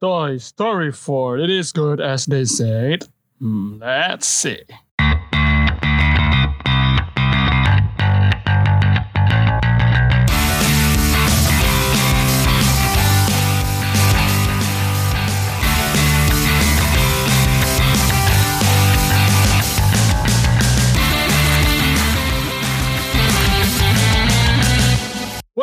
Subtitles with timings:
[0.00, 1.38] Toy Story 4.
[1.40, 3.04] It is good as they said.
[3.38, 4.62] Hmm, let's see.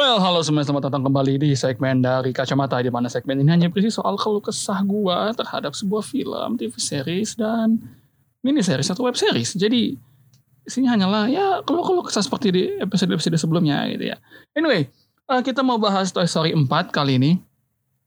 [0.08, 3.68] Well, halo semua, selamat datang kembali di segmen dari Kacamata di mana segmen ini hanya
[3.68, 7.76] berisi soal keluh kesah gua terhadap sebuah film, TV series dan
[8.40, 9.60] mini series atau web series.
[9.60, 10.00] Jadi
[10.64, 14.16] isinya hanyalah ya keluh-keluh kesah seperti di episode-episode sebelumnya gitu ya.
[14.56, 14.88] Anyway,
[15.28, 17.32] uh, kita mau bahas Toy Story 4 kali ini.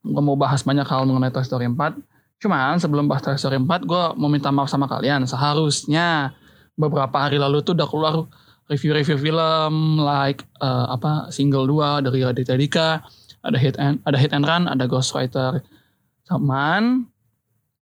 [0.00, 2.00] Gua mau bahas banyak hal mengenai Toy Story 4.
[2.40, 5.28] Cuman sebelum bahas Toy Story 4, gua mau minta maaf sama kalian.
[5.28, 6.32] Seharusnya
[6.80, 8.24] beberapa hari lalu tuh udah keluar
[8.70, 13.02] review-review film like uh, apa single 2 dari Raditya Dika,
[13.42, 15.60] ada hit and ada hit and run, ada Ghostwriter
[16.24, 17.10] Saman.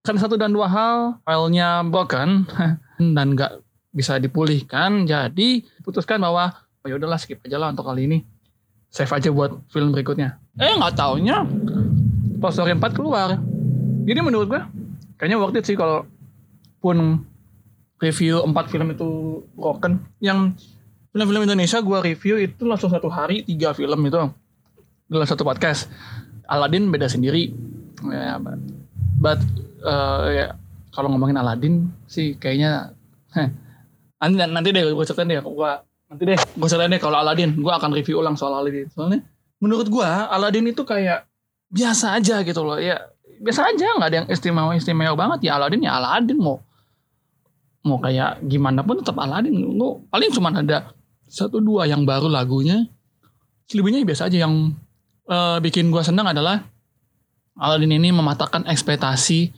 [0.00, 2.48] Kan satu dan dua hal filenya broken
[3.16, 3.60] dan nggak
[3.92, 8.18] bisa dipulihkan, jadi putuskan bahwa oh ya udahlah skip aja lah untuk kali ini.
[8.88, 10.40] Save aja buat film berikutnya.
[10.56, 11.44] Eh nggak taunya
[12.40, 13.36] Story 4 keluar.
[14.08, 14.62] Jadi menurut gue
[15.20, 16.08] kayaknya worth it sih kalau
[16.80, 17.26] pun
[17.98, 20.54] review 4 film itu broken yang
[21.12, 24.20] film-film Indonesia gue review itu langsung satu hari tiga film itu.
[25.08, 25.88] Dalam satu podcast.
[26.48, 27.52] Aladdin beda sendiri.
[28.08, 28.60] Ya but,
[29.20, 29.40] but
[29.84, 30.46] uh, ya
[30.92, 32.96] kalau ngomongin Aladdin sih kayaknya
[33.36, 33.48] heh,
[34.16, 35.44] nanti nanti deh gue ceritain deh.
[35.44, 37.52] Gua nanti deh gue ceritain deh kalau Aladdin.
[37.56, 38.88] Gue akan review ulang soal Aladdin.
[38.92, 39.20] Soalnya
[39.60, 41.28] menurut gue Aladdin itu kayak
[41.68, 42.80] biasa aja gitu loh.
[42.80, 43.00] Ya
[43.40, 43.96] biasa aja.
[43.96, 45.52] Nggak ada yang istimewa istimewa banget.
[45.52, 46.40] Ya Aladdin ya Aladdin.
[46.40, 46.64] Mau
[47.84, 49.52] mau kayak gimana pun tetap Aladdin.
[49.52, 50.96] Lu paling cuma ada
[51.28, 52.88] satu dua yang baru lagunya
[53.68, 54.72] selebihnya biasa aja yang
[55.28, 56.64] uh, bikin gua senang adalah
[57.58, 59.50] Aladdin ini mematahkan ekspektasi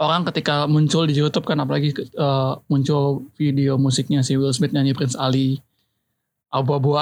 [0.00, 4.96] orang ketika muncul di YouTube kan apalagi uh, muncul video musiknya si Will Smith nyanyi
[4.96, 5.62] Prince Ali.
[6.54, 6.94] Abu-Abu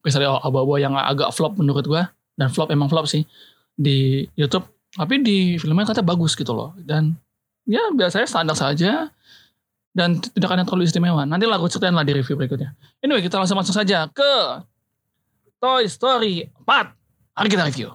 [0.00, 3.24] Prince Ali Abu-Abu yang agak flop menurut gua dan flop emang flop sih
[3.76, 4.66] di YouTube.
[4.88, 7.12] Tapi di filmnya kata bagus gitu loh dan
[7.68, 9.12] ya biasanya standar saja
[9.96, 11.24] dan tidak ada terlalu istimewa.
[11.24, 12.74] Nanti lagu ceritain lah di review berikutnya.
[13.00, 14.34] Anyway, kita langsung masuk saja ke
[15.58, 16.94] Toy Story 4.
[17.34, 17.90] Mari kita review.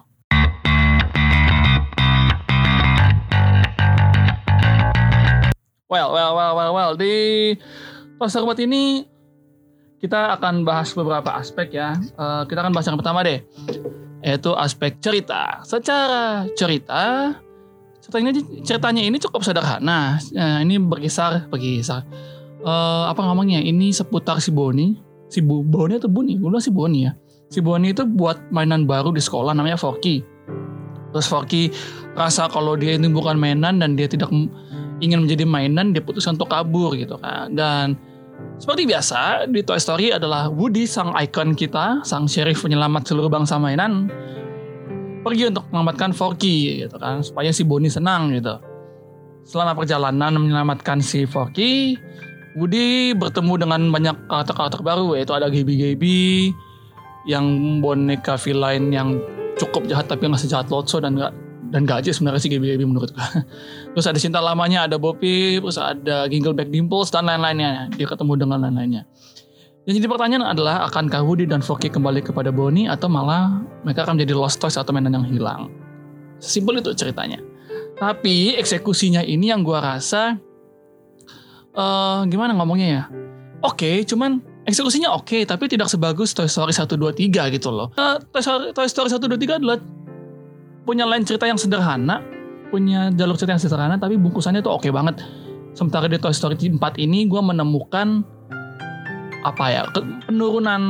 [5.88, 6.92] Well, well, well, well, well.
[6.98, 7.54] Di
[8.18, 9.06] Toy Story 4 ini
[10.02, 11.96] kita akan bahas beberapa aspek ya.
[12.18, 13.40] Uh, kita akan bahas yang pertama deh.
[14.20, 15.64] Yaitu aspek cerita.
[15.64, 17.32] Secara cerita,
[18.04, 20.20] ceritanya ceritanya ini cukup sederhana.
[20.20, 22.04] Nah, ini berkisar berkisar
[22.60, 23.64] uh, apa ngomongnya?
[23.64, 25.00] Ini seputar si Boni,
[25.32, 26.36] si Bu, Boni atau Buni?
[26.36, 27.16] Gue si Boni ya.
[27.48, 30.20] Si Boni itu buat mainan baru di sekolah namanya Forky.
[31.16, 31.72] Terus Forky
[32.12, 34.28] rasa kalau dia ini bukan mainan dan dia tidak
[34.98, 37.54] ingin menjadi mainan, dia putuskan untuk kabur gitu kan.
[37.54, 37.94] Dan
[38.58, 43.56] seperti biasa di Toy Story adalah Woody sang ikon kita, sang sheriff penyelamat seluruh bangsa
[43.56, 44.10] mainan
[45.24, 48.60] pergi untuk menyelamatkan Forky gitu kan supaya si Bonnie senang gitu.
[49.44, 51.96] Selama perjalanan menyelamatkan si Forky,
[52.54, 56.52] Woody bertemu dengan banyak karakter-karakter baru yaitu ada Gaby Gaby
[57.26, 59.18] yang boneka villain yang
[59.58, 61.32] cukup jahat tapi nggak sejahat Lotso dan nggak
[61.74, 63.28] dan gaji sebenarnya si Gaby Gaby menurut gue.
[63.98, 67.90] Terus ada cinta lamanya, ada Bobby, terus ada Gingleback Dimples dan lain-lainnya.
[67.98, 69.06] Dia ketemu dengan lain-lainnya.
[69.84, 74.16] Yang jadi pertanyaan adalah akankah Woody dan Forky kembali kepada Bonnie atau malah mereka akan
[74.16, 75.68] menjadi lost toys atau mainan yang hilang.
[76.40, 77.36] Simpel itu ceritanya.
[78.00, 80.40] Tapi eksekusinya ini yang gua rasa
[81.76, 83.02] uh, gimana ngomongnya ya?
[83.60, 87.68] Oke, okay, cuman eksekusinya oke okay, tapi tidak sebagus Toy Story 1 2 3 gitu
[87.68, 87.92] loh.
[88.00, 89.78] Uh, Toy Story Toy Story 1 2 3 adalah
[90.88, 92.24] punya lain cerita yang sederhana,
[92.72, 95.20] punya jalur cerita yang sederhana tapi bungkusannya tuh oke okay banget.
[95.76, 98.24] Sementara di Toy Story 4 ini gue menemukan
[99.44, 99.82] apa ya
[100.24, 100.82] penurunan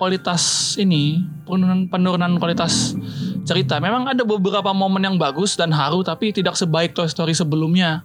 [0.00, 2.96] kualitas ini penurunan penurunan kualitas
[3.44, 3.76] cerita.
[3.78, 8.02] Memang ada beberapa momen yang bagus dan haru tapi tidak sebaik Toy Story sebelumnya.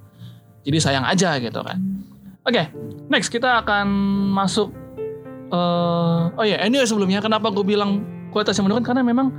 [0.68, 1.80] Jadi sayang aja gitu kan.
[2.44, 2.66] Oke okay,
[3.08, 3.88] next kita akan
[4.36, 4.76] masuk
[5.56, 8.04] uh, oh ya yeah, ini sebelumnya kenapa gue bilang
[8.36, 8.84] kualitasnya menurun?
[8.84, 9.32] Karena memang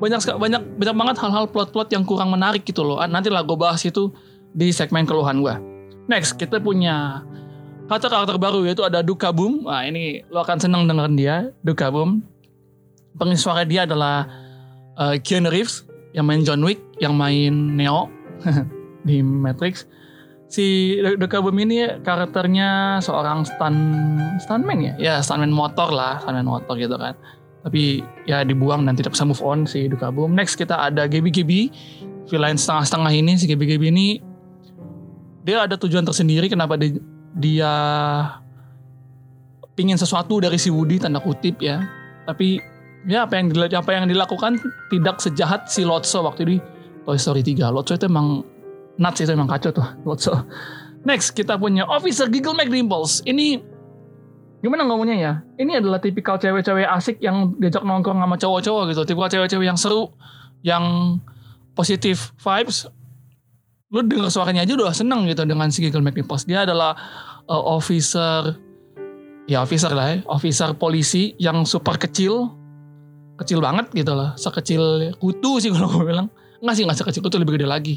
[0.00, 3.00] banyak banyak banyak banget hal-hal plot-plot yang kurang menarik gitu loh.
[3.04, 4.08] Nanti lah gue bahas itu
[4.56, 5.78] di segmen keluhan gue
[6.08, 7.22] next kita punya
[7.88, 9.64] karakter-karakter baru yaitu ada Duka Boom.
[9.64, 12.20] Wah ini lo akan senang dengerin dia, Duka Boom.
[13.16, 14.28] Pengisi suara dia adalah
[15.00, 18.12] uh, Keanu Reeves yang main John Wick, yang main Neo
[19.08, 19.88] di Matrix.
[20.48, 23.80] Si Duka Boom ini karakternya seorang stunt
[24.44, 27.16] stuntman ya, ya stuntman motor lah, stuntman motor gitu kan.
[27.64, 30.36] Tapi ya dibuang dan tidak bisa move on si Duka Boom.
[30.36, 31.60] Next kita ada Gaby Gaby
[32.28, 34.20] villain setengah-setengah ini si Gabi ini
[35.42, 37.00] dia ada tujuan tersendiri kenapa dia,
[37.36, 37.72] dia
[39.78, 41.84] pingin sesuatu dari si Woody tanda kutip ya.
[42.26, 42.58] Tapi
[43.06, 44.58] ya apa yang apa yang dilakukan
[44.90, 46.56] tidak sejahat si Lotso waktu di
[47.06, 48.42] Toy Story 3 Lotso itu emang
[48.98, 50.34] nuts itu emang kacau tuh Lotso.
[51.06, 53.62] Next kita punya Officer Giggle McDimples ini
[54.58, 55.32] gimana ngomongnya ya?
[55.56, 59.02] Ini adalah tipikal cewek-cewek asik yang diajak nongkrong sama cowok-cowok gitu.
[59.06, 60.10] Tipikal cewek-cewek yang seru
[60.66, 61.16] yang
[61.78, 62.90] positif vibes
[63.88, 66.92] lu denger suaranya aja udah seneng gitu dengan si Giggle McDimples dia adalah
[67.48, 68.56] uh, officer
[69.48, 72.58] ya officer lah ya officer polisi yang super kecil
[73.38, 76.28] kecil banget gitu loh sekecil kutu sih kalau gue bilang.
[76.58, 77.94] Nggak sih nggak sekecil kutu lebih gede lagi.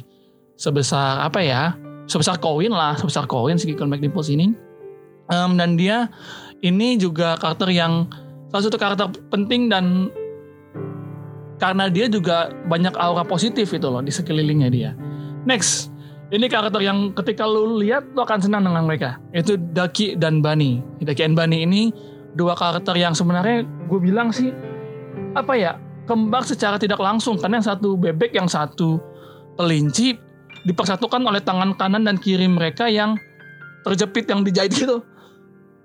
[0.56, 1.74] Sebesar apa ya?
[2.06, 4.54] Sebesar koin lah sebesar koin si Giggle McDimples ini.
[5.34, 6.14] Um, dan dia
[6.62, 8.06] ini juga karakter yang
[8.54, 10.14] salah satu karakter penting dan
[11.58, 14.92] karena dia juga banyak aura positif itu loh di sekelilingnya dia.
[15.44, 15.90] Next,
[16.30, 19.18] ini karakter yang ketika lu lihat lu akan senang dengan mereka.
[19.34, 20.80] Itu Daki dan Bani.
[21.02, 21.92] Daki dan Bani ini
[22.38, 24.56] dua karakter yang sebenarnya gue bilang sih
[25.36, 25.76] apa ya
[26.08, 29.00] kembar secara tidak langsung karena yang satu bebek yang satu
[29.60, 30.16] kelinci
[30.64, 33.20] dipersatukan oleh tangan kanan dan kiri mereka yang
[33.84, 35.04] terjepit yang dijahit gitu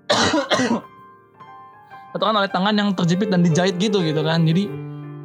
[2.17, 4.65] kan oleh tangan yang terjepit dan dijahit gitu gitu kan jadi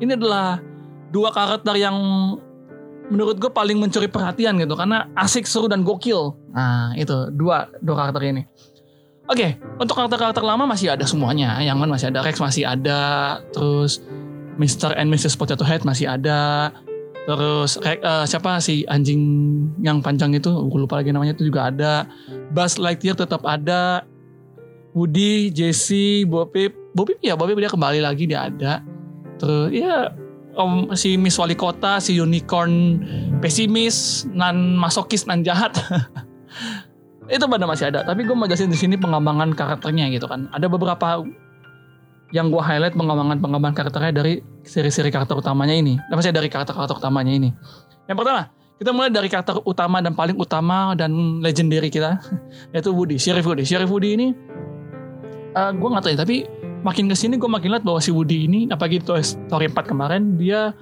[0.02, 0.60] ini adalah
[1.08, 1.96] dua karakter yang
[3.12, 7.94] menurut gue paling mencuri perhatian gitu karena asik seru dan gokil nah itu dua dua
[8.00, 8.42] karakter ini
[9.28, 13.00] oke okay, untuk karakter-karakter lama masih ada semuanya yang kan masih ada Rex masih ada
[13.52, 14.00] terus
[14.56, 14.96] Mr.
[14.96, 15.36] and Mrs.
[15.36, 16.72] Potato Head masih ada
[17.22, 19.22] terus uh, siapa sih anjing
[19.78, 22.08] yang panjang itu gue lupa lagi namanya itu juga ada
[22.50, 24.02] Buzz Lightyear tetap ada
[24.92, 26.76] Woody, Jesse, Bopip.
[26.92, 28.84] Bopip ya, Bopip dia kembali lagi dia ada.
[29.40, 30.12] Terus ya
[30.56, 33.00] om si Miss Wali Kota, si unicorn
[33.40, 35.76] pesimis, nan masokis, nan jahat.
[37.34, 38.04] itu pada masih ada.
[38.04, 40.50] Tapi gue mau jelasin di sini pengembangan karakternya gitu kan.
[40.52, 41.24] Ada beberapa
[42.32, 44.32] yang gue highlight pengembangan pengembangan karakternya dari
[44.64, 45.96] seri-seri karakter utamanya ini.
[46.08, 47.50] Dan masih dari karakter-karakter utamanya ini.
[48.08, 48.42] Yang pertama,
[48.76, 52.20] kita mulai dari karakter utama dan paling utama dan legendary kita,
[52.74, 53.64] yaitu Woody, Sheriff Woody.
[53.64, 54.28] Sheriff Woody ini
[55.54, 56.36] uh, eh, gue gak tahu ya tapi
[56.82, 60.36] makin ke sini gue makin lihat bahwa si Woody ini apalagi itu story 4 kemarin
[60.38, 60.74] dia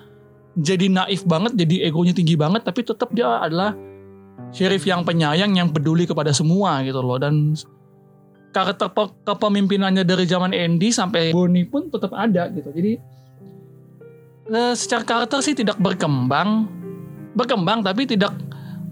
[0.56, 3.76] jadi naif banget jadi egonya tinggi banget tapi tetap dia adalah
[4.50, 7.18] sheriff yang penyayang yang peduli kepada semua gitu loh.
[7.20, 7.54] Dan
[8.50, 8.90] karakter
[9.22, 12.70] kepemimpinannya dari zaman Andy sampai Bonnie pun tetap ada gitu.
[12.74, 12.92] Jadi
[14.50, 16.66] uh, secara karakter sih tidak berkembang
[17.30, 18.34] berkembang tapi tidak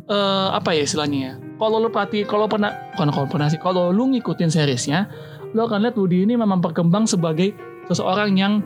[0.06, 1.34] uh, apa ya istilahnya ya?
[1.58, 5.10] Kalau lu perhati kalau pernah kalau pernah sih kalau lu ngikutin seriesnya
[5.56, 7.56] lo akan lihat Woody ini memang berkembang sebagai
[7.88, 8.60] seseorang yang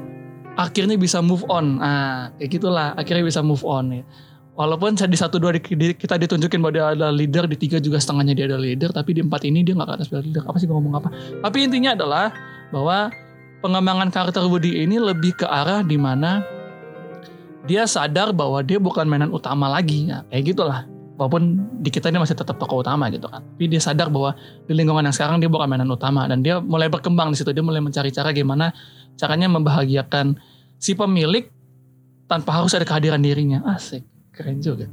[0.59, 1.79] akhirnya bisa move on.
[1.79, 4.05] Nah, kayak gitulah, akhirnya bisa move on ya.
[4.53, 8.45] Walaupun di satu dua kita ditunjukin bahwa dia adalah leader, di tiga juga setengahnya dia
[8.53, 10.45] adalah leader, tapi di empat ini dia nggak ada sebagai leader.
[10.45, 11.09] Apa sih gue ngomong apa?
[11.41, 12.37] Tapi intinya adalah
[12.69, 13.09] bahwa
[13.65, 16.45] pengembangan karakter Woody ini lebih ke arah di mana
[17.65, 20.13] dia sadar bahwa dia bukan mainan utama lagi.
[20.13, 20.85] Nah, kayak gitulah
[21.23, 24.35] walaupun di kita ini masih tetap tokoh utama gitu kan tapi dia sadar bahwa
[24.67, 27.63] di lingkungan yang sekarang dia bukan mainan utama dan dia mulai berkembang di situ dia
[27.63, 28.75] mulai mencari cara gimana
[29.15, 30.35] caranya membahagiakan
[30.83, 31.47] si pemilik
[32.27, 34.03] tanpa harus ada kehadiran dirinya asik
[34.35, 34.91] keren juga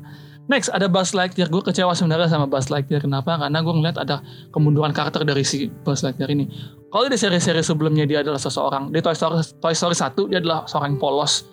[0.50, 1.46] Next ada Buzz Lightyear.
[1.46, 3.06] Gue kecewa sebenarnya sama Buzz Lightyear.
[3.06, 3.38] Kenapa?
[3.38, 6.50] Karena gue ngeliat ada kemunduran karakter dari si Buzz Lightyear ini.
[6.90, 8.90] Kalau di seri-seri sebelumnya dia adalah seseorang.
[8.90, 11.46] Di Toy Story, Toy Story 1 dia adalah seorang polos.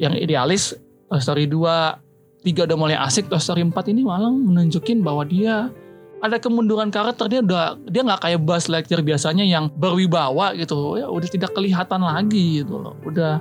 [0.00, 0.72] Yang idealis.
[1.12, 2.03] Toy Story 2
[2.44, 5.72] tiga udah mulai asik Toy Story 4 ini malah menunjukin bahwa dia
[6.20, 7.28] ada kemunduran karakter.
[7.32, 11.00] Dia udah dia nggak kayak Buzz Lightyear biasanya yang berwibawa gitu.
[11.00, 12.94] Ya udah tidak kelihatan lagi gitu loh.
[13.04, 13.40] Udah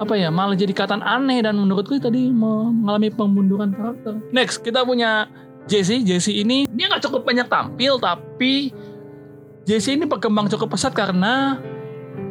[0.00, 4.20] apa ya malah jadi katan aneh dan menurutku tadi mengalami pemunduran karakter.
[4.32, 5.28] Next kita punya
[5.68, 6.00] Jesse.
[6.04, 8.72] Jesse ini dia nggak cukup banyak tampil tapi
[9.64, 11.60] Jesse ini berkembang cukup pesat karena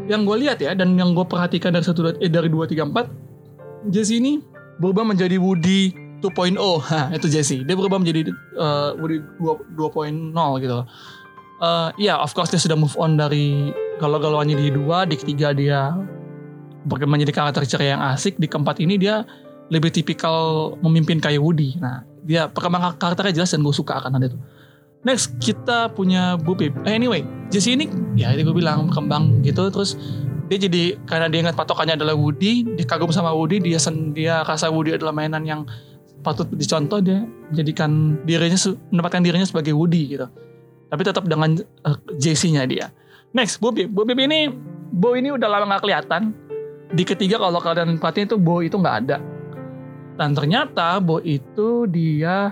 [0.09, 3.07] yang gue lihat ya dan yang gue perhatikan dari satu eh, dari dua tiga empat
[3.87, 4.50] Jesse ini
[4.81, 5.93] berubah menjadi Woody
[6.25, 6.57] 2.0
[6.89, 7.61] Hah, itu Jesse.
[7.61, 9.21] Dia berubah menjadi uh, Woody
[9.77, 10.33] 2.0
[10.65, 10.81] gitu
[11.61, 13.69] uh, ya yeah, of course dia sudah move on dari
[14.01, 15.93] galau-galauannya di dua di ketiga dia
[16.89, 18.41] berkembang menjadi karakter ceria yang asik.
[18.41, 19.21] Di keempat ini dia
[19.69, 21.77] lebih tipikal memimpin kayak Woody.
[21.77, 24.39] Nah dia perkembangan karakternya jelas dan gue suka akan ada itu.
[25.05, 26.73] Next kita punya Bu Pip.
[26.85, 27.21] Eh, anyway
[27.53, 27.85] Jesse ini
[28.17, 29.97] ya itu gue bilang berkembang gitu terus
[30.51, 34.43] dia jadi karena dia ingat patokannya adalah Woody dia kagum sama Woody dia sen, dia
[34.43, 35.63] rasa Woody adalah mainan yang
[36.27, 37.23] patut dicontoh dia
[37.55, 38.59] jadikan dirinya
[38.91, 40.27] menempatkan dirinya sebagai Woody gitu.
[40.91, 41.55] Tapi tetap dengan
[41.87, 42.91] uh, JC-nya dia.
[43.31, 44.51] Next Bobby Bobby ini
[44.91, 46.35] Bo ini udah lama gak kelihatan.
[46.91, 49.23] Di ketiga kalau kalian perhatiin itu Bo itu nggak ada.
[50.19, 52.51] Dan ternyata Bo itu dia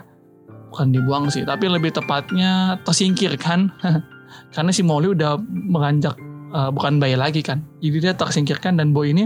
[0.71, 3.67] bukan dibuang sih, tapi lebih tepatnya tersingkirkan
[4.55, 6.15] karena si Molly udah menganjak
[6.53, 7.63] uh, bukan bayi lagi kan.
[7.81, 9.25] Jadi dia tersingkirkan dan Bo ini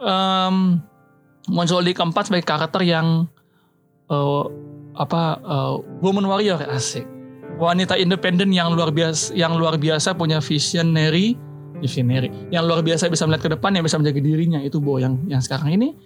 [0.00, 0.80] um,
[1.48, 3.28] muncul di keempat sebagai karakter yang
[4.10, 4.44] uh,
[4.96, 6.60] apa uh, woman warrior.
[6.68, 7.04] Asik.
[7.56, 11.40] Wanita independen yang luar biasa yang luar biasa punya visionary
[11.80, 14.60] visionary yang luar biasa bisa melihat ke depan yang bisa menjaga dirinya.
[14.60, 15.96] Itu Bo yang yang sekarang ini.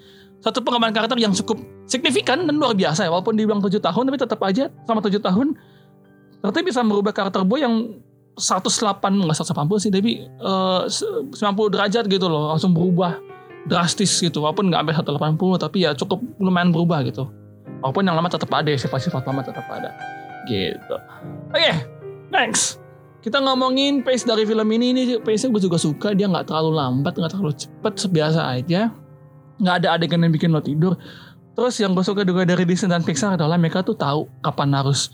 [0.40, 3.10] Satu pengembangan karakter yang cukup signifikan dan luar biasa ya.
[3.12, 5.52] Walaupun dibilang tujuh tahun tapi tetap aja sama tujuh tahun
[6.40, 8.00] ternyata bisa merubah karakter Bo yang
[8.40, 11.37] 108 nggak 180 sih tapi uh, 90
[11.70, 13.20] derajat gitu loh langsung berubah
[13.68, 14.40] drastis gitu.
[14.40, 17.28] Walaupun nggak sampai 180 tapi ya cukup lumayan berubah gitu.
[17.85, 19.92] Walaupun yang lama tetap ada sifat-sifat lama tetap ada
[20.49, 20.97] gitu.
[21.52, 21.75] Oke okay,
[22.32, 22.80] next.
[23.20, 27.12] Kita ngomongin pace dari film ini ini pace-nya gue juga suka dia nggak terlalu lambat
[27.20, 28.88] nggak terlalu cepet sebiasa aja.
[29.61, 30.97] Nggak ada adegan yang bikin lo tidur.
[31.52, 35.12] Terus yang gue suka juga dari Disney dan Pixar adalah mereka tuh tahu kapan harus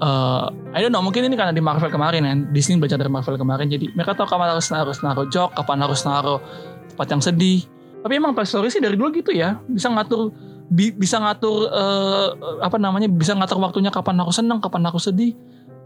[0.00, 3.36] uh, I don't know mungkin ini karena di Marvel kemarin ya Disney belajar dari Marvel
[3.36, 6.40] kemarin jadi mereka tahu kapan harus harus naruh joke kapan harus naruh
[6.92, 7.60] tempat yang sedih.
[8.06, 9.58] Tapi emang Toy Story sih dari dulu gitu ya.
[9.66, 10.30] Bisa ngatur
[10.70, 12.28] bi, bisa ngatur uh,
[12.62, 15.34] apa namanya bisa ngatur waktunya kapan aku senang kapan aku sedih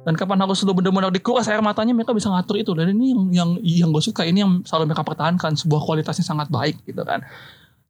[0.04, 2.72] dan kapan harus lu benar-benar dikuras air matanya mereka bisa ngatur itu.
[2.76, 6.48] Dan ini yang yang yang gue suka ini yang selalu mereka pertahankan sebuah kualitasnya sangat
[6.52, 7.24] baik gitu kan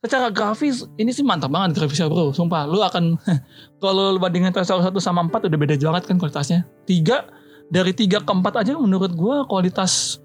[0.01, 2.33] secara grafis ini sih mantap banget grafisnya bro.
[2.33, 3.21] Sumpah lu akan
[3.83, 6.65] kalau lu bandingin Story 1 sama 4 udah beda banget kan kualitasnya.
[6.89, 7.29] Tiga
[7.71, 10.19] dari tiga ke empat aja menurut gue kualitas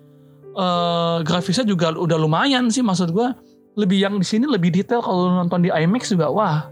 [0.58, 3.27] uh, grafisnya juga udah lumayan sih maksud gue
[3.75, 6.72] lebih yang di sini lebih detail kalau nonton di IMAX juga wah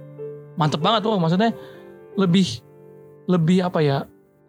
[0.56, 1.52] mantep banget tuh maksudnya
[2.16, 2.64] lebih
[3.28, 3.98] lebih apa ya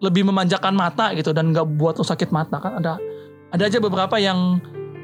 [0.03, 2.77] lebih memanjakan mata gitu dan nggak buat lo sakit mata kan?
[2.83, 3.01] Ada
[3.55, 4.61] ada aja beberapa yang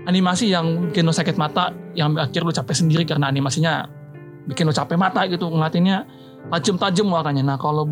[0.08, 3.84] animasi yang bikin lo sakit mata yang akhir lo capek sendiri karena animasinya
[4.48, 6.06] bikin lo capek mata gitu ngeliatinnya.
[6.48, 7.44] Tajam-tajam warnanya.
[7.44, 7.84] Nah kalau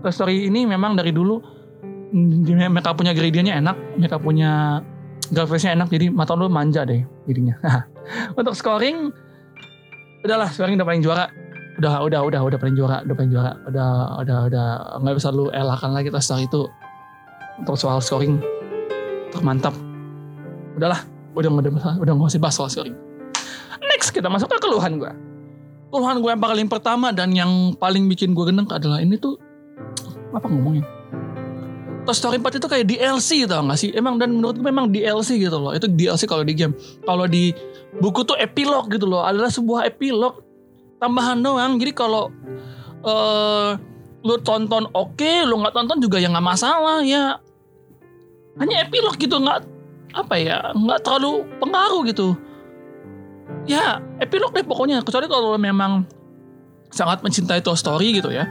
[0.00, 1.36] Toy Story ini memang dari dulu
[2.08, 4.80] mereka punya gradientnya enak mereka punya
[5.28, 7.60] grafisnya enak jadi mata lo manja deh jadinya.
[8.38, 9.12] Untuk scoring
[10.24, 11.26] udahlah scoring udah paling juara.
[11.78, 13.52] Udah udah udah udah paling juara udah paling juara.
[13.68, 13.90] Udah
[14.24, 14.66] udah udah
[15.04, 16.64] nggak bisa lu elakkan lagi tas itu.
[17.58, 18.40] Untuk soal scoring
[19.34, 19.76] termantap
[20.78, 21.02] udahlah
[21.36, 21.70] udah nggak ada
[22.00, 22.96] udah nggak usah bahas soal scoring
[23.92, 25.12] next kita masuk ke keluhan gue
[25.88, 29.36] keluhan gue yang paling pertama dan yang paling bikin gue gendeng adalah ini tuh
[30.32, 30.84] apa ngomongnya
[32.08, 33.92] Toy Story 4 itu kayak DLC tau gak sih?
[33.92, 35.76] Emang dan menurut gue memang DLC gitu loh.
[35.76, 36.72] Itu DLC kalau di game.
[37.04, 37.52] Kalau di
[38.00, 39.28] buku tuh epilog gitu loh.
[39.28, 40.40] Adalah sebuah epilog
[41.04, 41.76] tambahan doang.
[41.76, 42.32] Jadi kalau
[43.04, 43.76] uh,
[44.24, 47.44] lu tonton oke, okay, lu nggak tonton juga ya nggak masalah ya.
[48.56, 49.77] Hanya epilog gitu nggak
[50.16, 52.28] apa ya nggak terlalu pengaruh gitu.
[53.68, 55.04] Ya epilog deh pokoknya.
[55.04, 56.04] Kecuali kalau memang
[56.88, 58.48] sangat mencintai Toy Story gitu ya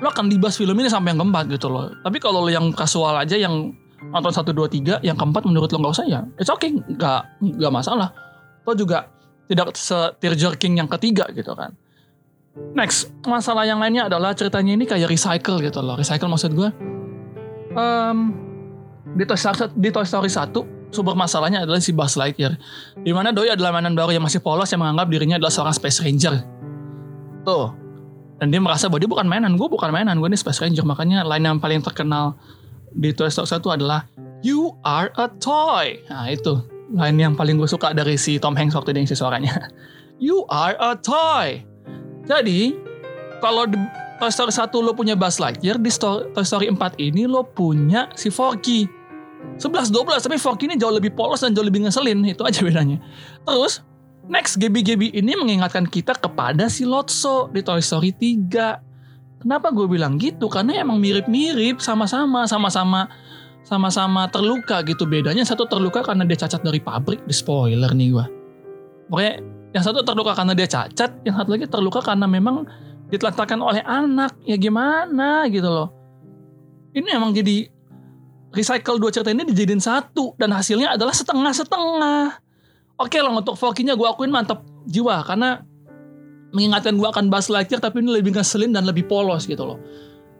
[0.00, 1.92] lo akan dibahas film ini sampai yang keempat gitu loh.
[2.00, 5.76] Tapi kalau lo yang kasual aja yang nonton satu dua tiga, yang keempat menurut lo
[5.84, 7.20] nggak usah ya, it's okay, nggak
[7.60, 8.08] nggak masalah.
[8.64, 9.12] Lo juga
[9.44, 11.76] tidak se jerking yang ketiga gitu kan.
[12.74, 15.94] Next, masalah yang lainnya adalah ceritanya ini kayak recycle gitu loh.
[15.94, 16.68] Recycle maksud gue,
[17.76, 18.34] um,
[19.14, 22.54] di Toy Story, di Toy Story 1 sumber masalahnya adalah si Buzz Lightyear.
[23.00, 26.02] Di mana Doi adalah mainan baru yang masih polos yang menganggap dirinya adalah seorang Space
[26.02, 26.34] Ranger.
[27.46, 27.72] Tuh,
[28.40, 30.88] dan dia merasa bahwa dia bukan mainan gue bukan mainan gue ini Space Ranger.
[30.88, 32.40] Makanya line yang paling terkenal
[32.96, 34.08] di Toy Story 1 adalah
[34.40, 36.00] you are a toy.
[36.08, 39.54] Nah itu line yang paling gue suka dari si Tom Hanks waktu dia ngisi suaranya.
[40.20, 41.64] You are a toy.
[42.28, 42.76] Jadi
[43.40, 43.80] kalau di
[44.20, 48.28] Toy Story 1 lo punya Buzz Lightyear di Toy Story 4 ini lo punya si
[48.28, 48.84] Forky
[49.60, 52.98] 11-12 tapi Forky ini jauh lebih polos dan jauh lebih ngeselin itu aja bedanya
[53.44, 53.84] terus
[54.30, 59.42] Next, Gebi-Gebi ini mengingatkan kita kepada si Lotso di Toy Story 3.
[59.42, 60.46] Kenapa gue bilang gitu?
[60.46, 63.10] Karena emang mirip-mirip, sama-sama, sama-sama
[63.66, 65.02] sama-sama terluka gitu.
[65.02, 68.26] Bedanya satu terluka karena dia cacat dari pabrik, di spoiler nih gue.
[69.10, 69.34] Pokoknya
[69.74, 72.70] yang satu terluka karena dia cacat, yang satu lagi terluka karena memang
[73.10, 74.38] ditelantarkan oleh anak.
[74.46, 75.90] Ya gimana gitu loh.
[76.94, 77.66] Ini emang jadi
[78.50, 82.50] recycle dua cerita ini dijadiin satu dan hasilnya adalah setengah-setengah
[83.00, 85.64] Oke okay lah untuk Forky-nya gue akuin mantap jiwa karena
[86.52, 89.80] mengingatkan gue akan Buzz Lightyear tapi ini lebih ngeselin dan lebih polos gitu loh.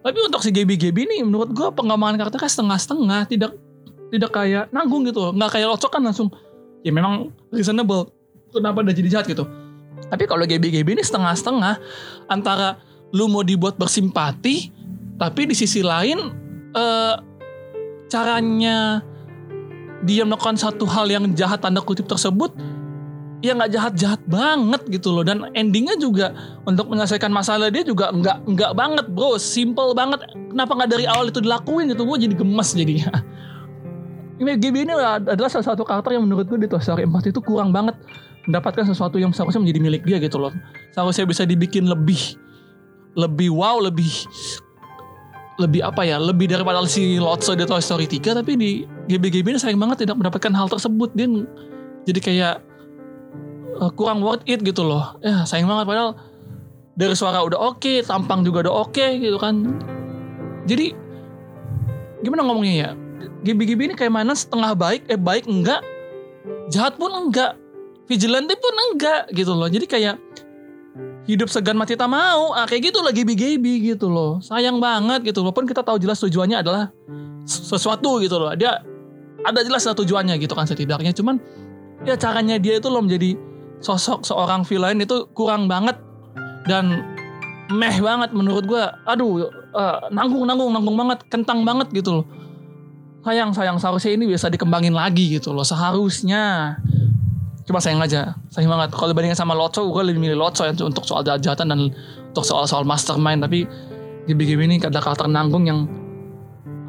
[0.05, 3.57] Tapi untuk si Gaby Gaby ini menurut gue pengembangan karakternya setengah-setengah tidak
[4.13, 5.33] tidak kayak nanggung gitu loh.
[5.33, 6.29] Nggak kayak Locok kan langsung
[6.85, 8.13] ya memang reasonable
[8.53, 9.49] kenapa dia jadi jahat gitu.
[10.13, 11.81] Tapi kalau Gaby Gaby ini setengah-setengah
[12.29, 12.77] antara
[13.17, 14.69] lu mau dibuat bersimpati
[15.17, 16.29] tapi di sisi lain
[16.77, 17.15] eh,
[18.11, 19.01] caranya
[20.03, 22.53] dia melakukan satu hal yang jahat tanda kutip tersebut
[23.41, 25.25] ya nggak jahat-jahat banget gitu loh.
[25.25, 26.33] Dan endingnya juga
[26.65, 29.41] untuk menyelesaikan masalah dia juga nggak nggak banget bro.
[29.41, 30.25] Simple banget.
[30.53, 32.05] Kenapa nggak dari awal itu dilakuin gitu?
[32.05, 33.11] Gue jadi gemes jadinya.
[34.41, 37.45] Ini GB ini adalah salah satu karakter yang menurut gue di Toy Story 4 itu
[37.45, 37.93] kurang banget
[38.49, 40.49] mendapatkan sesuatu yang seharusnya menjadi milik dia gitu loh.
[40.97, 42.41] Seharusnya bisa dibikin lebih
[43.21, 44.09] lebih wow lebih
[45.61, 48.71] lebih apa ya lebih daripada si Lotso di Toy Story 3 tapi di
[49.13, 51.29] GB-GB ini sayang banget tidak mendapatkan hal tersebut dia
[52.09, 52.55] jadi kayak
[53.81, 55.17] uh, kurang worth it gitu loh.
[55.25, 56.11] Ya sayang banget padahal
[56.97, 59.81] dari suara udah oke, okay, tampang juga udah oke okay, gitu kan.
[60.69, 60.93] Jadi
[62.21, 62.91] gimana ngomongnya ya?
[63.41, 65.81] Gibi-gibi ini kayak mana setengah baik, eh baik enggak,
[66.69, 67.57] jahat pun enggak,
[68.05, 69.69] vigilante pun enggak gitu loh.
[69.69, 70.21] Jadi kayak
[71.31, 74.43] hidup segan mati tak mau, ah, kayak gitu lah gibi-gibi gitu loh.
[74.43, 75.55] Sayang banget gitu loh.
[75.55, 76.91] Pun kita tahu jelas tujuannya adalah
[77.47, 78.51] sesuatu gitu loh.
[78.59, 78.83] Dia
[79.47, 81.15] ada jelas tujuannya gitu kan setidaknya.
[81.15, 81.39] Cuman
[82.05, 83.39] ya caranya dia itu loh menjadi
[83.81, 85.97] sosok seorang villain itu kurang banget
[86.69, 87.01] dan
[87.73, 92.25] meh banget menurut gue aduh uh, nanggung nanggung nanggung banget kentang banget gitu loh
[93.25, 96.77] sayang sayang seharusnya ini bisa dikembangin lagi gitu loh seharusnya
[97.71, 98.91] coba sayang aja sayang banget.
[98.91, 101.81] Kalau dibandingin sama Loco gue lebih milih Loco ya untuk soal jahatan dan
[102.35, 103.47] untuk soal soal mastermind.
[103.47, 103.65] Tapi
[104.27, 105.87] di game ini ada karakter nanggung yang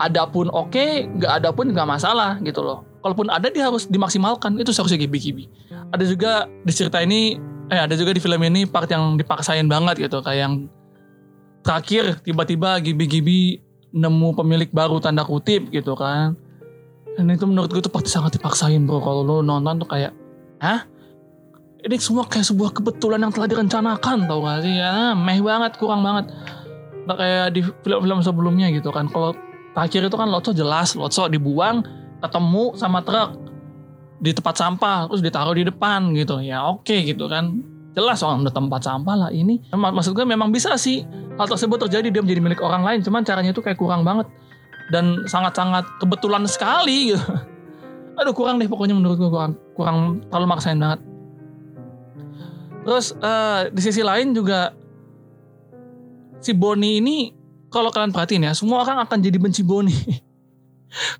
[0.01, 2.81] ada pun oke okay, nggak ada pun nggak masalah gitu loh.
[3.05, 4.57] Kalaupun ada dia harus dimaksimalkan.
[4.57, 5.45] Itu seharusnya gibi-gibi
[5.91, 7.35] ada juga di cerita ini
[7.71, 10.23] eh ada juga di film ini part yang dipaksain banget gitu.
[10.23, 10.53] Kayak yang
[11.61, 13.61] terakhir tiba-tiba gibi-gibi
[13.91, 16.33] nemu pemilik baru tanda kutip gitu kan.
[17.11, 19.03] Dan itu menurut gue itu pasti sangat dipaksain bro.
[19.03, 20.15] Kalau lo nonton tuh kayak
[20.61, 20.85] hah?
[21.81, 24.77] Ini semua kayak sebuah kebetulan yang telah direncanakan tau gak sih?
[24.77, 26.29] Ya meh banget kurang banget.
[27.09, 29.09] Nggak kayak di film-film sebelumnya gitu kan.
[29.09, 29.33] Kalau
[29.73, 31.81] terakhir itu kan Lotso jelas Lotso dibuang
[32.21, 33.33] ketemu sama truk
[34.21, 36.37] di tempat sampah terus ditaruh di depan gitu.
[36.45, 37.65] Ya oke okay, gitu kan.
[37.97, 39.65] Jelas orang udah tempat sampah lah ini.
[39.73, 41.01] Maksud gue memang bisa sih
[41.35, 43.01] hal tersebut terjadi dia menjadi milik orang lain.
[43.01, 44.29] Cuman caranya itu kayak kurang banget.
[44.93, 47.25] Dan sangat-sangat kebetulan sekali gitu
[48.17, 49.97] aduh kurang deh pokoknya menurut gue kurang kurang
[50.27, 50.99] terlalu maksain banget
[52.81, 54.73] terus uh, di sisi lain juga
[56.41, 57.31] si Bonnie ini
[57.71, 59.95] kalau kalian perhatiin ya semua orang akan jadi benci Bonnie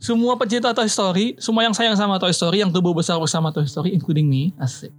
[0.04, 3.64] semua pecinta Toy Story, semua yang sayang sama Toy Story, yang tumbuh besar bersama Toy
[3.64, 4.92] Story, including me, asik.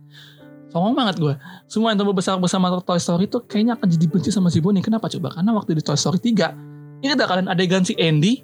[0.72, 1.34] Songong banget gue.
[1.68, 4.80] Semua yang tumbuh besar bersama Toy Story itu kayaknya akan jadi benci sama si Bonnie.
[4.80, 5.28] Kenapa coba?
[5.36, 8.40] Karena waktu di Toy Story 3, ini ada kalian adegan si Andy,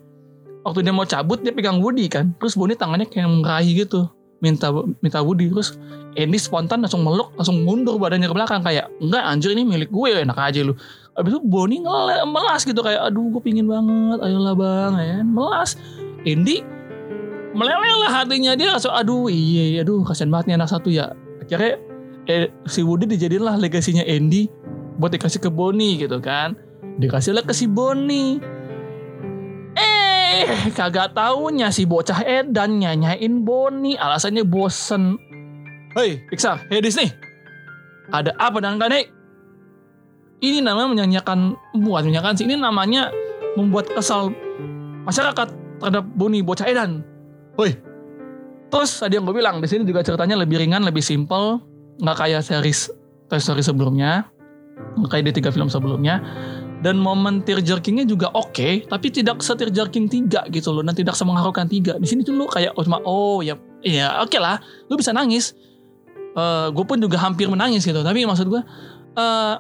[0.65, 2.35] waktu dia mau cabut dia pegang Woody kan.
[2.39, 4.09] Terus Bonnie tangannya kayak meraih gitu.
[4.39, 4.71] Minta
[5.03, 5.51] minta Woody.
[5.51, 5.79] Terus
[6.15, 8.63] Andy spontan langsung meluk, langsung mundur badannya ke belakang.
[8.63, 10.75] Kayak, enggak anjir ini milik gue, enak aja lu.
[11.19, 11.83] Abis itu Bonnie
[12.27, 15.19] melas gitu kayak, aduh gue pingin banget, ayolah bang, ya.
[15.27, 15.75] Melas
[16.23, 16.63] Indi
[17.59, 21.11] meleleh lah hatinya dia langsung aduh iya aduh kasihan banget nih anak satu ya
[21.43, 21.81] akhirnya
[22.29, 24.47] eh, si Woody dijadiin lah legasinya Andy
[25.01, 26.55] buat dikasih ke Bonnie gitu kan
[27.03, 28.39] dikasih lah ke si Bonnie
[30.29, 35.17] eh kagak taunya si bocah Edan nyanyain Bonnie alasannya bosen
[35.97, 37.09] Hei Pixar, hey Disney
[38.13, 39.09] ada apa dengan kalian
[40.39, 43.11] ini namanya menyanyikan bukan menyanyikan sih ini namanya
[43.59, 44.31] membuat kesal
[45.03, 45.49] masyarakat
[45.83, 47.03] terhadap Boni bocah Edan.
[47.59, 47.75] Woi.
[48.69, 51.59] Terus tadi yang gue bilang di sini juga ceritanya lebih ringan, lebih simple,
[51.99, 52.93] nggak kayak series
[53.27, 54.29] Toy Story sebelumnya,
[55.01, 56.21] nggak kayak di tiga film sebelumnya.
[56.79, 60.95] Dan momen tear jerkingnya juga oke, okay, tapi tidak setir jerking tiga gitu loh, dan
[60.95, 61.99] tidak semengharukan tiga.
[61.99, 65.11] Di sini tuh lo kayak oh cuma oh ya ya oke okay lah, lu bisa
[65.11, 65.59] nangis.
[66.39, 68.63] Uh, gue pun juga hampir menangis gitu, tapi maksud gue
[69.19, 69.55] uh,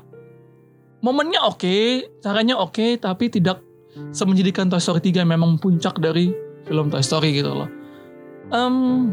[1.02, 3.66] momennya oke, okay, caranya oke, okay, tapi tidak
[4.14, 6.30] semenjadikan Toy Story 3 memang puncak dari
[6.70, 7.70] film Toy Story gitu loh.
[8.54, 9.10] Um,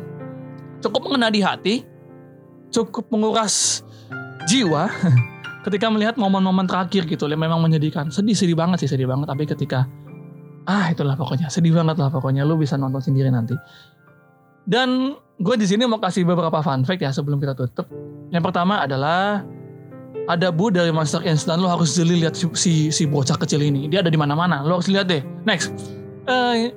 [0.78, 1.82] cukup mengena di hati,
[2.70, 3.82] cukup menguras
[4.46, 4.88] jiwa
[5.66, 8.14] ketika melihat momen-momen terakhir gitu memang menyedihkan.
[8.14, 9.26] Sedih-sedih banget sih, sedih banget.
[9.26, 9.90] Tapi ketika
[10.70, 13.58] ah itulah pokoknya sedih banget lah pokoknya lu bisa nonton sendiri nanti.
[14.66, 17.90] Dan gue di sini mau kasih beberapa fun fact ya sebelum kita tutup.
[18.30, 19.42] Yang pertama adalah
[20.26, 23.86] ada Bu dari Monster Instant lo harus jeli lihat si, si bocah kecil ini.
[23.90, 24.66] Dia ada di mana-mana.
[24.66, 25.22] Lo harus lihat deh.
[25.46, 25.74] Next.
[26.26, 26.74] Uh,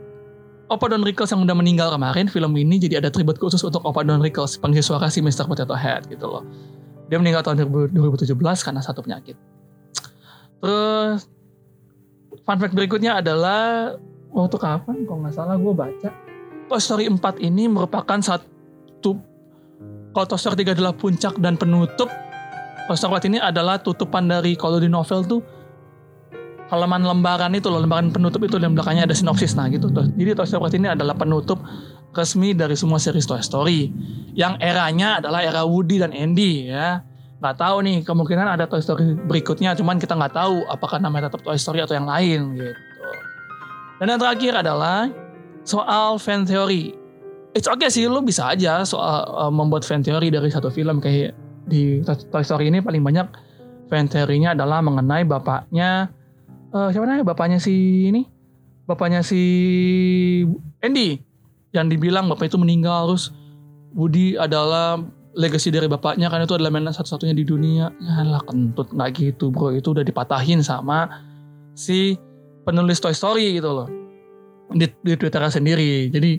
[0.68, 4.05] Opa Don Rickles yang udah meninggal kemarin film ini jadi ada tribute khusus untuk Opa
[4.05, 5.48] Don Rickles pengisi suara si Mr.
[5.48, 6.44] Potato Head gitu loh.
[7.09, 9.37] Dia meninggal tahun 2017 karena satu penyakit.
[10.61, 11.25] Terus
[12.44, 13.97] fun fact berikutnya adalah
[14.33, 16.09] waktu kapan kalau nggak salah gue baca
[16.68, 19.16] Toy Story 4 ini merupakan satu
[20.12, 22.12] kalau Toy Story 3 adalah puncak dan penutup
[22.88, 25.44] Poster ini adalah tutupan dari kalau di novel tuh
[26.73, 29.92] halaman lembaran itu loh, lembaran penutup itu dan belakangnya ada sinopsis nah gitu.
[29.92, 31.61] Jadi Toy Story ini adalah penutup
[32.12, 33.81] resmi dari semua series Toy Story.
[34.38, 37.03] Yang eranya adalah era Woody dan Andy ya.
[37.38, 41.47] Nggak tahu nih, kemungkinan ada Toy Story berikutnya, cuman kita nggak tahu apakah namanya tetap
[41.47, 42.73] Toy Story atau yang lain gitu.
[43.99, 45.11] Dan yang terakhir adalah
[45.66, 46.94] soal fan theory.
[47.55, 51.35] It's okay sih, lo bisa aja soal uh, membuat fan theory dari satu film kayak
[51.68, 53.27] di Toy Story ini paling banyak
[53.88, 56.12] fan theory-nya adalah mengenai bapaknya
[56.73, 58.29] uh, siapa namanya bapaknya si ini
[58.85, 59.40] bapaknya si
[60.81, 61.21] Andy
[61.72, 63.33] yang dibilang bapak itu meninggal terus
[63.96, 65.00] Woody adalah
[65.38, 67.88] legacy dari bapaknya karena itu adalah mainan satu-satunya di dunia.
[68.02, 69.72] Ya lah kentut nggak gitu bro.
[69.72, 71.09] Itu udah dipatahin sama
[71.72, 72.18] si
[72.68, 73.88] penulis Toy Story gitu loh.
[74.68, 76.12] Di, di Twitter sendiri.
[76.12, 76.37] Jadi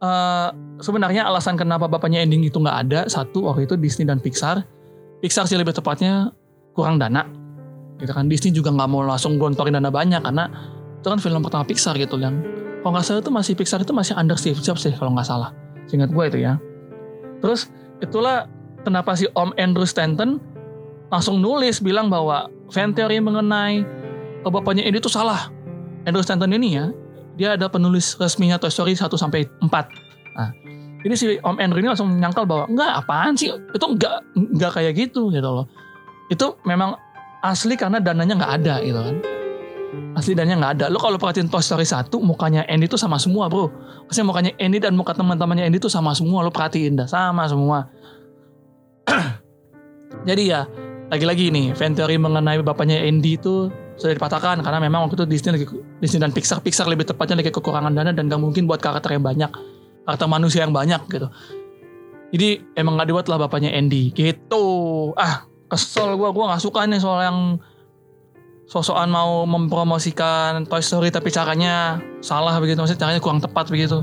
[0.00, 0.48] uh,
[0.80, 4.64] sebenarnya alasan kenapa bapaknya ending itu nggak ada satu waktu itu Disney dan Pixar.
[5.20, 6.32] Pixar sih lebih tepatnya
[6.72, 7.28] kurang dana.
[8.00, 10.48] Gitu kan Disney juga nggak mau langsung gontorin dana banyak karena
[11.02, 12.40] itu kan film pertama Pixar gitu yang
[12.82, 15.54] kalau nggak salah itu masih Pixar itu masih under Steve Jobs sih kalau nggak salah.
[15.86, 16.58] Seingat gue itu ya.
[17.38, 17.70] Terus
[18.02, 18.50] itulah
[18.82, 20.42] kenapa si Om Andrew Stanton
[21.08, 23.86] langsung nulis bilang bahwa fan theory mengenai
[24.42, 25.48] bapaknya ini tuh salah.
[26.02, 26.90] Andrew Stanton ini ya
[27.38, 30.52] dia ada penulis resminya Toy Story 1 sampai 4 nah
[31.02, 33.50] ini si Om Andrew ini langsung nyangkal bahwa enggak apaan sih?
[33.50, 35.66] Itu enggak enggak kayak gitu gitu loh.
[36.30, 36.94] Itu memang
[37.42, 39.16] asli karena dananya nggak ada gitu kan
[40.16, 40.86] asli dananya nggak ada.
[40.88, 43.68] Lo kalau perhatiin Toy Story 1 mukanya Andy tuh sama semua bro.
[44.08, 46.44] Maksudnya mukanya Andy dan muka teman-temannya Andy tuh sama semua.
[46.44, 47.88] Lo perhatiin dah sama semua.
[50.28, 50.64] Jadi ya
[51.12, 53.68] lagi-lagi nih fan mengenai bapaknya Andy itu
[54.00, 55.66] sudah dipatahkan karena memang waktu itu Disney lagi
[56.00, 59.22] Disney dan Pixar Pixar lebih tepatnya lagi kekurangan dana dan gak mungkin buat karakter yang
[59.22, 59.52] banyak
[60.08, 61.28] karakter manusia yang banyak gitu.
[62.32, 62.48] Jadi
[62.80, 64.64] emang gak dibuat lah bapaknya Andy gitu.
[65.20, 67.38] Ah kesel gue gue nggak suka nih soal yang
[68.66, 72.78] sosokan mau mempromosikan Toy Story tapi caranya salah begitu.
[72.78, 74.00] Maksudnya caranya kurang tepat begitu.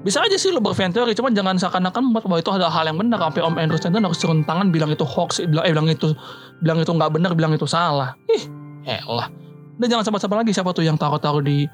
[0.00, 2.96] Bisa aja sih lo berfan teori cuman jangan seakan-akan membuat bahwa itu ada hal yang
[2.96, 3.20] benar.
[3.20, 6.16] Sampai Om Andrew Stanton harus turun tangan bilang itu hoax bilang eh bilang itu
[6.64, 8.16] bilang itu nggak benar bilang itu salah.
[8.32, 8.48] Ih
[8.88, 9.28] elah.
[9.76, 11.68] Dan jangan sampai-sampai lagi siapa tuh yang taruh-taruh di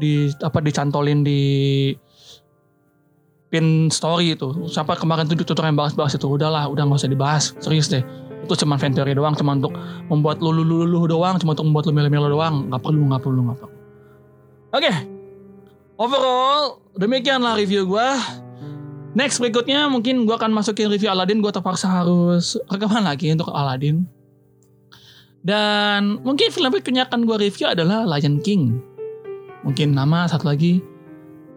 [0.00, 1.40] di apa dicantolin di
[3.52, 4.64] pin story itu.
[4.72, 6.24] Sampai kemarin tuh tutor yang bahas-bahas itu?
[6.24, 7.52] Udahlah udah nggak usah dibahas.
[7.60, 8.00] Serius deh
[8.40, 9.74] itu cuma fan doang cuma untuk
[10.08, 12.68] membuat lu lu lu, doang cuma untuk membuat lu melo-melo doang.
[12.72, 13.76] Nggak perlu nggak perlu nggak perlu.
[14.70, 14.86] Oke.
[14.86, 14.96] Okay.
[16.00, 18.08] overall demikianlah review gue
[19.12, 21.42] next berikutnya mungkin gue akan masukin review Aladdin.
[21.44, 24.06] Gue terpaksa harus rekaman lagi untuk Aladdin.
[25.40, 28.76] Dan mungkin film berikutnya akan gue review adalah Lion King.
[29.64, 30.84] Mungkin nama satu lagi.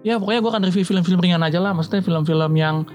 [0.04, 1.72] Ya pokoknya gue akan review film-film ringan aja lah.
[1.76, 2.88] Maksudnya film-film yang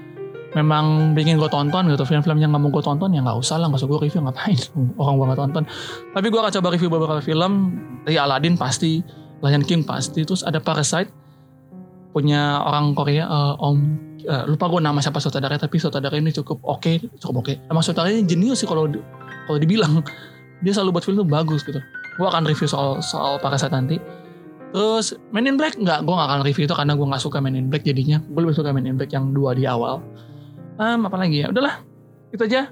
[0.57, 3.69] memang bikin gue tonton gitu film-film yang gak mau gue tonton ya nggak usah lah
[3.69, 4.57] nggak usah gue review ngapain
[5.01, 5.63] orang gue gak tonton
[6.13, 7.51] tapi gue akan coba review beberapa film
[8.01, 9.01] dari Aladdin pasti
[9.45, 11.13] Lion King pasti terus ada Parasite
[12.09, 13.77] punya orang Korea uh, Om
[14.25, 17.55] uh, lupa gue nama siapa sutradara tapi sutradara ini cukup oke okay, cukup oke okay.
[17.69, 18.89] emang sutradara ini jenius sih kalau
[19.45, 20.01] kalau dibilang
[20.65, 21.77] dia selalu buat film tuh bagus gitu
[22.19, 24.01] gue akan review soal soal Parasite nanti
[24.69, 27.57] Terus Men in Black nggak, gue gak akan review itu karena gue nggak suka Men
[27.57, 28.21] in Black jadinya.
[28.21, 30.01] Gue lebih suka Men in Black yang dua di awal.
[30.79, 31.51] Um, apa lagi ya?
[31.51, 31.83] Udahlah,
[32.31, 32.71] itu aja.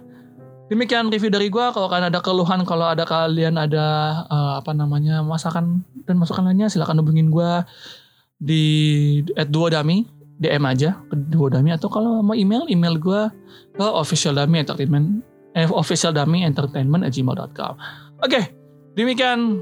[0.67, 1.65] Demikian review dari gue.
[1.75, 3.85] Kalau kalian ada keluhan, kalau ada kalian ada
[4.27, 7.51] uh, apa namanya masakan dan masukan lainnya, silahkan hubungin gue
[8.37, 8.63] di
[9.35, 10.05] at duodami
[10.37, 13.21] DM aja ke duodami atau kalau mau email email gue
[13.73, 15.25] ke official dami entertainment
[15.57, 17.73] eh, official dami entertainment at gmail.com.
[18.21, 18.43] Oke, okay,
[18.93, 19.61] demikian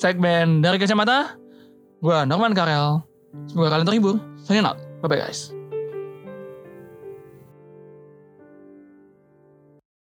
[0.00, 1.36] segmen dari kacamata.
[2.00, 3.04] Gue Norman Karel.
[3.48, 4.16] Semoga kalian terhibur.
[4.44, 4.80] Signing out.
[5.04, 5.63] Bye-bye guys.